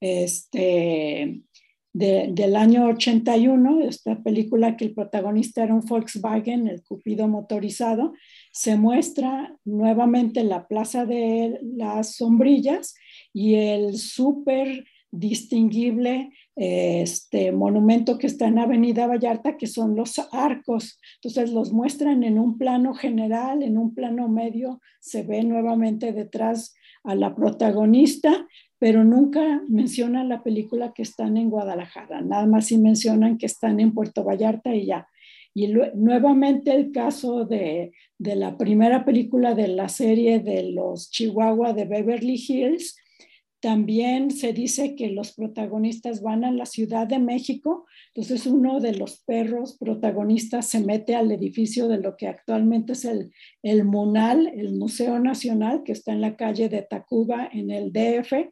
[0.00, 1.40] este,
[1.94, 8.12] de- del año 81, esta película que el protagonista era un Volkswagen, el Cupido motorizado,
[8.52, 12.94] se muestra nuevamente la Plaza de las Sombrillas
[13.32, 21.00] y el súper distinguible este monumento que está en Avenida Vallarta, que son los arcos.
[21.16, 26.74] Entonces los muestran en un plano general, en un plano medio, se ve nuevamente detrás
[27.04, 28.46] a la protagonista,
[28.78, 33.80] pero nunca mencionan la película que están en Guadalajara, nada más sí mencionan que están
[33.80, 35.08] en Puerto Vallarta y ya.
[35.54, 41.72] Y nuevamente el caso de, de la primera película de la serie de los Chihuahua
[41.72, 42.96] de Beverly Hills,
[43.62, 48.92] también se dice que los protagonistas van a la Ciudad de México, entonces uno de
[48.96, 53.30] los perros protagonistas se mete al edificio de lo que actualmente es el,
[53.62, 58.50] el MUNAL, el Museo Nacional, que está en la calle de Tacuba, en el DF,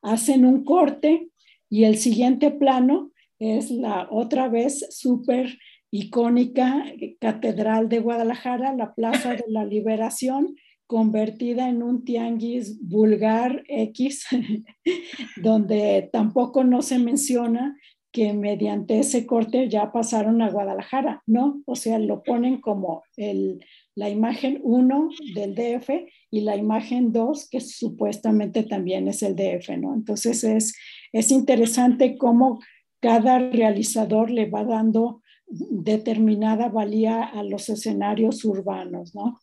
[0.00, 1.28] hacen un corte
[1.68, 5.58] y el siguiente plano es la otra vez súper
[5.90, 6.84] icónica
[7.20, 10.54] Catedral de Guadalajara, la Plaza de la Liberación,
[10.86, 14.26] convertida en un tianguis vulgar X,
[15.36, 17.76] donde tampoco no se menciona
[18.12, 21.62] que mediante ese corte ya pasaron a Guadalajara, ¿no?
[21.64, 23.64] O sea, lo ponen como el,
[23.94, 25.90] la imagen 1 del DF
[26.30, 29.94] y la imagen 2, que supuestamente también es el DF, ¿no?
[29.94, 30.74] Entonces es,
[31.12, 32.58] es interesante cómo
[33.00, 39.40] cada realizador le va dando determinada valía a los escenarios urbanos, ¿no?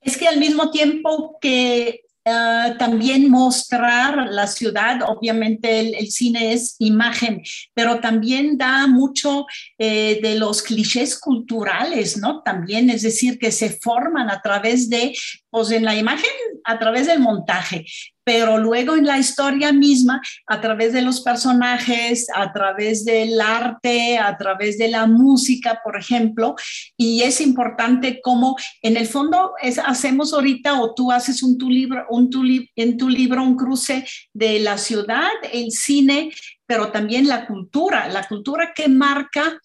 [0.00, 6.52] Es que al mismo tiempo que uh, también mostrar la ciudad, obviamente el, el, cine
[6.52, 7.42] es imagen,
[7.74, 9.46] pero también da mucho
[9.78, 12.42] eh, de los clichés culturales, ¿no?
[12.42, 15.14] También, es decir, que se forman a través de,
[15.52, 16.30] pues en la imagen,
[16.64, 17.84] a través del montaje,
[18.24, 24.16] pero luego en la historia misma, a través de los personajes, a través del arte,
[24.16, 26.54] a través de la música, por ejemplo,
[26.96, 31.68] y es importante como en el fondo es, hacemos ahorita o tú haces un, tu
[31.68, 36.32] libro, un tu li, en tu libro un cruce de la ciudad, el cine,
[36.64, 39.60] pero también la cultura, la cultura que marca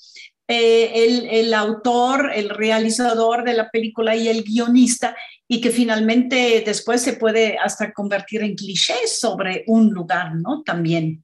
[0.48, 5.16] eh, el, autor, el realizador de la película y el guionista,
[5.48, 10.64] y que finalmente después se puede hasta convertir en clichés sobre un lugar, ¿no?
[10.64, 11.24] También.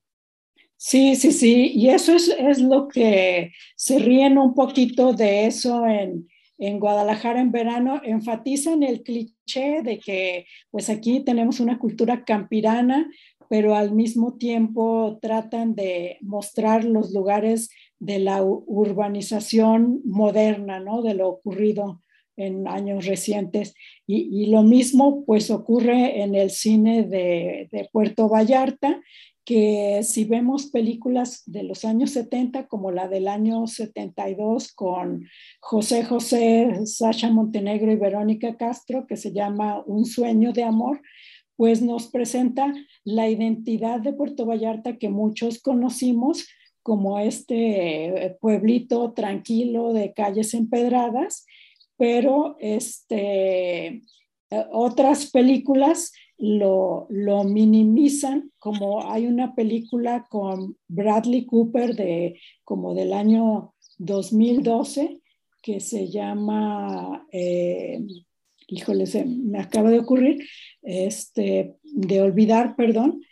[0.78, 5.88] Sí, sí, sí, y eso es, es lo que se ríen un poquito de eso
[5.88, 12.24] en, en Guadalajara en verano, enfatizan el cliché de que pues aquí tenemos una cultura
[12.24, 13.10] campirana,
[13.50, 17.70] pero al mismo tiempo tratan de mostrar los lugares
[18.04, 21.02] de la urbanización moderna, ¿no?
[21.02, 22.02] De lo ocurrido
[22.36, 23.76] en años recientes.
[24.06, 29.02] Y, lo mismo pues ocurre en el cine de, de, Puerto Vallarta,
[29.46, 35.26] que si vemos películas de los años 70, como la del año 72 con
[35.62, 41.02] José José, Sasha Montenegro y Verónica Castro, que se llama Un sueño de amor,
[41.56, 42.74] pues nos presenta
[43.06, 46.48] la identidad de Puerto Vallarta que muchos conocimos
[46.84, 51.46] como este pueblito tranquilo de calles empedradas,
[51.98, 54.04] pero este,
[54.72, 63.14] otras películas lo, lo, minimizan, como hay una película con Bradley Cooper de como del
[63.14, 65.22] año 2012
[65.64, 68.06] que se llama, eh,
[68.68, 70.46] híjole, se me acaba de ocurrir,
[70.82, 73.24] este, de olvidar, perdón,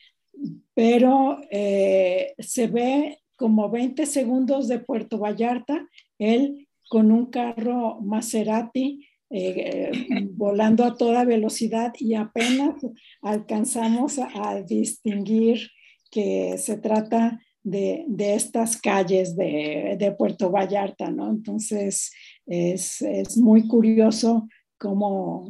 [0.74, 5.90] pero eh, se ve como 20 segundos de Puerto Vallarta,
[6.20, 9.90] él con un carro Maserati eh,
[10.34, 12.76] volando a toda velocidad y apenas
[13.24, 15.72] alcanzamos a, a distinguir
[16.12, 21.28] que se trata de, de estas calles de, de, Puerto Vallarta, ¿no?
[21.32, 22.12] Entonces
[22.46, 25.50] es, es muy curioso cómo,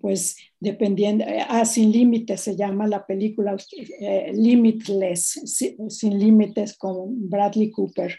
[0.00, 3.56] pues dependiendo, ah, Sin Límites se llama la película,
[4.00, 5.40] eh, Limitless,
[5.88, 8.16] sin, Límites con Bradley Cooper.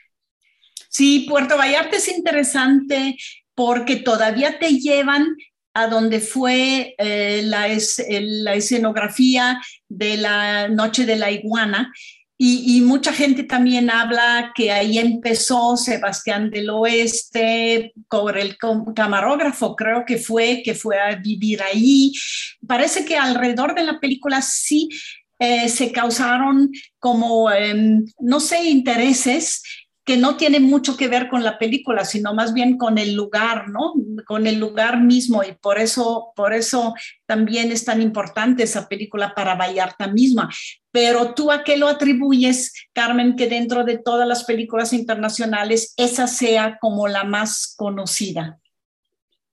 [0.89, 3.15] Sí, Puerto Vallarta es interesante
[3.53, 5.35] porque todavía te llevan
[5.73, 11.91] a donde fue eh, la, escenografía de la Noche de la Iguana.
[12.41, 18.55] Y, mucha gente también habla que ahí empezó Sebastián del Oeste, con el
[18.95, 22.13] camarógrafo creo que fue, que fue a vivir ahí,
[22.65, 24.87] parece que alrededor de la película sí
[25.37, 29.61] eh, se causaron como, em, no sé, intereses
[30.05, 33.69] que no tienen mucho que ver con la película, sino más bien con el lugar,
[33.69, 33.93] ¿no?
[34.25, 36.95] Con el lugar mismo y por eso, por eso
[37.27, 40.49] también es tan importante esa película para Vallarta misma.
[40.91, 46.27] Pero tú a qué lo atribuyes, Carmen, que dentro de todas las películas internacionales esa
[46.27, 48.59] sea como la más conocida?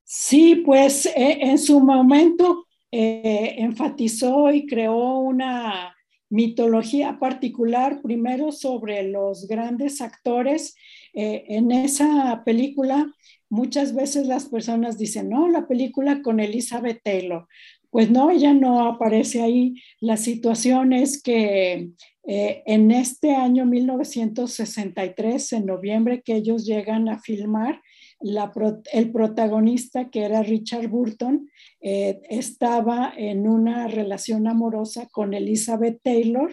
[0.05, 5.95] Sí, pues eh, en su momento eh, enfatizó y creó una
[6.29, 10.77] mitología particular, primero sobre los grandes actores.
[11.13, 13.13] Eh, en esa película,
[13.49, 17.47] muchas veces las personas dicen, no, la película con Elizabeth Taylor.
[17.97, 19.77] Pues no, ella no aparece ahí.
[20.01, 21.93] La situación es que
[22.27, 27.81] eh, en este año 1963, en noviembre, que ellos llegan a filmar,
[28.21, 31.49] el protagonista, que era Richard Burton,
[31.81, 36.51] eh, estaba en una relación amorosa con Elizabeth Taylor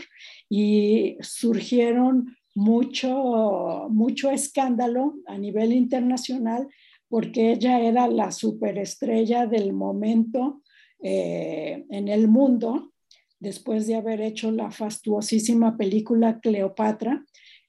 [0.48, 6.70] y surgieron mucho, mucho escándalo a nivel internacional
[7.10, 10.63] porque ella era la superestrella del momento
[11.04, 12.92] eh, en el mundo
[13.40, 17.24] después de haber hecho la fastuosísima película Cleopatra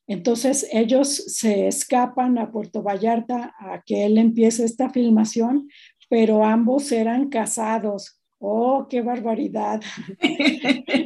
[0.07, 5.69] entonces ellos se escapan a Puerto Vallarta a que él empiece esta filmación,
[6.11, 8.21] pero ambos eran casados.
[8.39, 9.81] ¡Oh, qué barbaridad!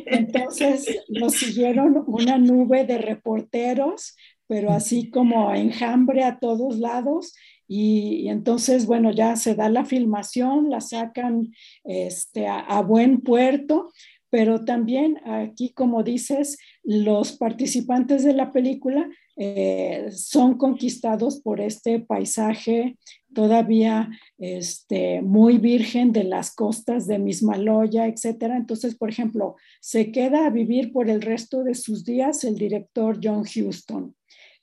[0.06, 4.16] Entonces los siguieron una nube de reporteros,
[4.48, 7.34] pero así como enjambre a todos lados.
[7.68, 11.52] Y, entonces, bueno, ya se da la filmación, la sacan
[11.84, 13.92] este, a buen puerto,
[14.30, 22.00] pero también aquí, como dices, los participantes de la película eh, son conquistados por este
[22.00, 22.96] paisaje
[23.34, 28.56] todavía este, muy virgen de las costas de Mismaloya, etcétera.
[28.56, 33.20] Entonces, por ejemplo, se queda a vivir por el resto de sus días el director
[33.22, 34.14] John Huston.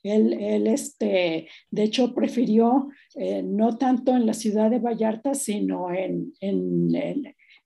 [0.06, 6.32] Él, este, de hecho, prefirió eh, no tanto en la ciudad de Vallarta, sino en,
[6.40, 6.90] en,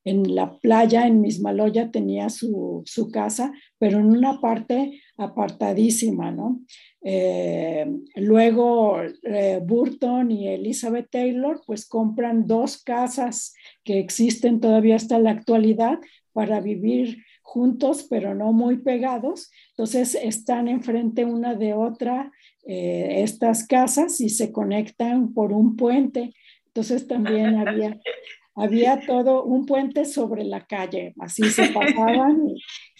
[0.04, 6.60] en la playa, en Mismaloya, tenía su, casa, pero en una parte apartadísima, ¿no?
[7.02, 7.86] Eh,
[8.16, 15.30] luego eh, Burton y Elizabeth Taylor pues compran dos casas que existen todavía hasta la
[15.30, 15.98] actualidad
[16.32, 19.50] para vivir juntos, pero no muy pegados.
[19.70, 22.30] Entonces están enfrente una de otra
[22.64, 26.32] eh, estas casas y se conectan por un puente.
[26.66, 27.98] Entonces también había
[28.54, 32.42] había todo un puente sobre la calle, así se pasaban.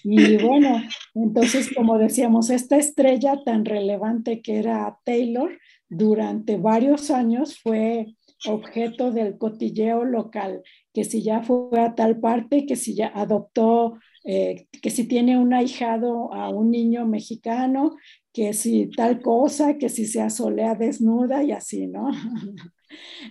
[0.02, 0.82] Y, bueno,
[1.14, 8.14] entonces, como decíamos, esta estrella tan relevante que era Taylor, durante varios años fue
[8.46, 10.62] objeto del cotilleo local,
[10.94, 15.38] que si ya fue a tal parte, que si ya adoptó, eh, que si tiene
[15.38, 17.96] un ahijado a un niño mexicano,
[18.32, 22.10] que si tal cosa, que si se asolea desnuda y así, ¿no?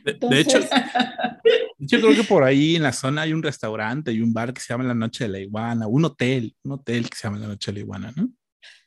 [0.06, 0.60] De, hecho,
[1.78, 4.62] yo creo que por ahí en la zona hay un restaurante y un bar que
[4.62, 7.48] se llama La Noche de la Iguana, un hotel, un hotel que se llama La
[7.48, 8.30] Noche de la Iguana, ¿no?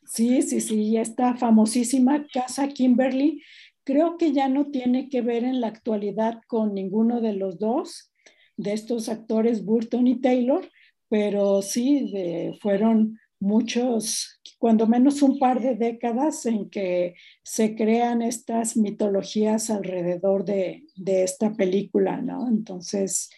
[0.05, 3.43] Sí, sí, sí, esta famosísima casa Kimberly,
[3.83, 8.11] creo que ya no tiene que ver en la actualidad con ninguno de los dos,
[8.57, 10.69] de estos actores Burton y Taylor,
[11.13, 12.11] pero sí
[12.59, 20.43] fueron muchos, cuando menos un par de décadas en que se crean estas mitologías alrededor
[20.43, 22.47] de, esta película, ¿no?
[22.49, 23.29] Entonces,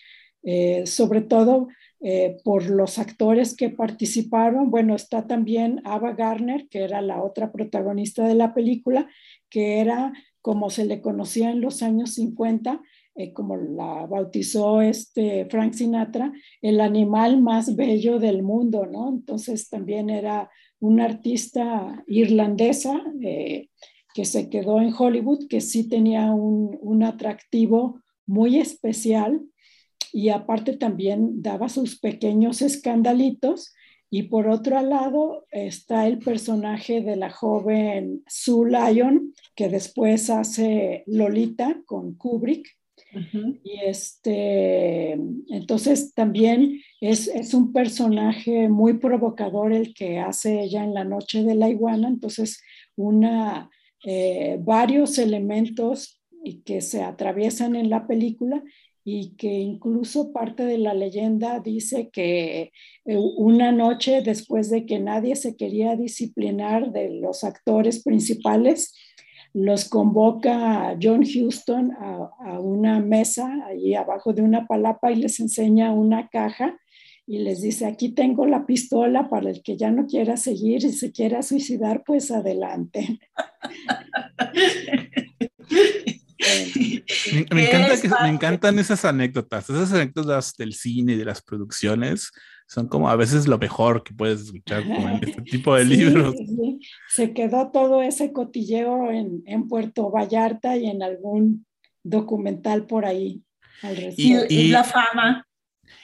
[0.41, 1.67] eh, sobre todo
[1.99, 7.51] eh, por los actores que participaron, bueno, está también Ava Garner, que era la otra
[7.51, 9.09] protagonista de la película,
[9.49, 12.80] que era como se le conocía en los años 50,
[13.18, 19.07] eh, como la bautizó este Frank Sinatra, el animal más bello del mundo, ¿no?
[19.07, 20.49] Entonces también era
[20.80, 23.70] una artista irlandesa eh,
[24.13, 29.41] que se quedó en Hollywood, que sí tenía un, un atractivo muy especial
[30.11, 33.74] y aparte también daba sus pequeños escandalitos.
[34.09, 41.03] Y por otro lado está el personaje de la joven Sue Lyon, que después hace
[41.07, 42.66] Lolita con Kubrick,
[43.63, 45.13] y este,
[45.49, 51.43] entonces también es, es, un personaje muy provocador el que hace ella en la noche
[51.43, 52.61] de la iguana, entonces
[52.95, 53.70] una,
[54.03, 56.22] eh, varios elementos
[56.66, 58.63] que se atraviesan en la película
[59.07, 62.72] y que incluso parte de la leyenda dice que
[63.05, 68.93] eh, una noche después de que nadie se quería disciplinar de los actores principales,
[69.56, 75.93] los convoca John Houston a, una mesa ahí abajo de una palapa y les enseña
[75.93, 76.78] una caja
[77.26, 80.91] y les dice, aquí tengo la pistola para el que ya no quiera seguir y
[80.91, 83.18] se quiera suicidar, pues adelante.
[87.32, 91.41] Me, me encanta que- me encantan esas anécdotas, esas anécdotas del cine y de las
[91.41, 92.32] producciones
[92.68, 95.95] son como a veces lo mejor que puedes escuchar como en este tipo de Sí,
[95.95, 96.36] libros.
[96.38, 96.80] sí.
[97.09, 101.66] Se quedó todo ese cotilleo en, en Puerto Vallarta y en algún
[102.03, 103.41] documental por ahí
[103.82, 104.05] al Y,
[104.36, 104.53] respecto.
[104.53, 105.45] y y- la fama.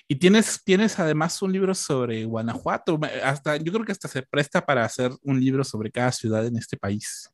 [0.08, 4.64] Y tienes, tienes además un libro sobre Guanajuato, hasta, yo creo que hasta se presta
[4.64, 7.30] para hacer un libro sobre cada ciudad en este país.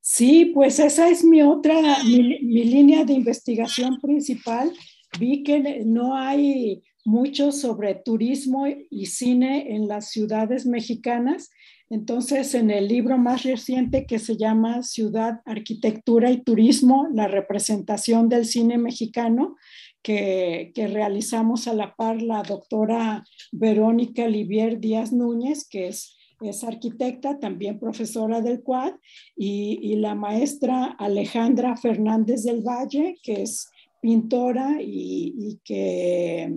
[0.00, 4.72] Sí, pues esa es mi otra, mi, mi línea de investigación principal.
[5.18, 11.50] Vi que no hay mucho sobre turismo y cine en las ciudades mexicanas.
[11.88, 18.28] Entonces, en el libro más reciente que se llama Ciudad, Arquitectura y Turismo, la representación
[18.28, 19.56] del cine mexicano,
[20.02, 26.64] que, que realizamos a la par la doctora Verónica Livier Díaz Núñez, que es es
[26.64, 28.92] arquitecta, también profesora del CUAD,
[29.36, 36.52] y, y, la maestra Alejandra Fernández del Valle, que es pintora y, y, que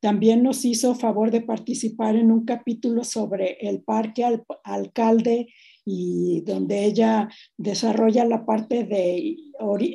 [0.00, 5.48] también nos hizo favor de participar en un capítulo sobre el parque al, alcalde
[5.84, 9.36] y donde ella desarrolla la parte de,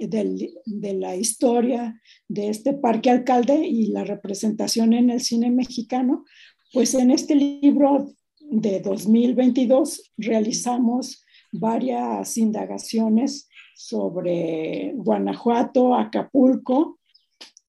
[0.07, 6.25] de, la historia de este parque alcalde y la representación en el cine mexicano.
[6.73, 16.99] Pues en este libro de 2022 realizamos varias indagaciones sobre Guanajuato, Acapulco,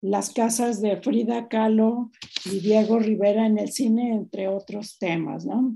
[0.05, 2.11] las casas de Frida Kahlo
[2.45, 5.75] y Diego Rivera en el cine, entre otros temas, ¿no?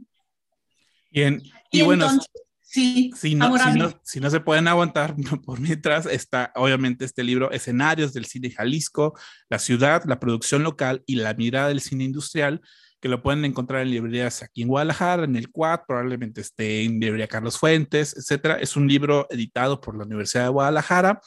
[1.11, 5.17] Bien, y, y bueno, entonces, sí, si, no, si, no, si no se pueden aguantar
[5.47, 9.19] por mientras, está obviamente este libro, Escenarios del Cine Jalisco,
[9.49, 12.61] la ciudad, la producción local y la mirada del cine industrial,
[13.01, 17.01] que lo pueden encontrar en librerías aquí en Guadalajara, en el Quad, probablemente esté en
[17.01, 18.59] librería Carlos Fuentes, etcétera.
[18.61, 21.23] Es un libro editado por la Universidad de Guadalajara,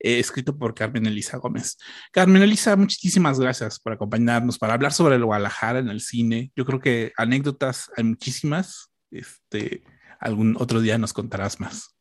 [0.00, 1.76] eh, escrito por Carmen Elisa Gómez.
[2.10, 6.50] Carmen Elisa, muchísimas gracias por acompañarnos para hablar sobre el Guadalajara en el cine.
[6.56, 8.90] Yo creo que anécdotas hay muchísimas.
[9.10, 9.82] Este,
[10.18, 11.94] algún otro día nos contarás más.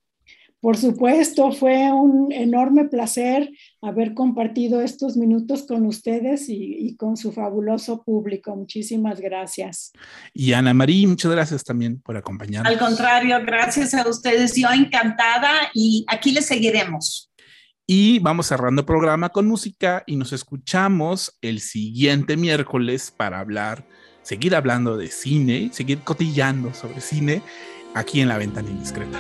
[0.62, 3.50] Por supuesto, fue un enorme placer
[3.82, 8.54] haber compartido estos minutos con ustedes y, y, con su fabuloso público.
[8.56, 9.94] Muchísimas gracias.
[10.34, 12.72] Y Ana María, muchas gracias también por acompañarnos.
[12.72, 14.54] Al contrario, gracias a ustedes.
[14.56, 17.29] Yo encantada y aquí les seguiremos.
[17.92, 23.84] Y vamos cerrando el programa con música y nos escuchamos el siguiente miércoles para hablar,
[24.22, 27.42] seguir hablando de cine, seguir cotillando sobre cine
[27.96, 29.18] aquí en la ventana indiscreta.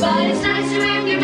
[0.00, 1.23] But it's nice to have your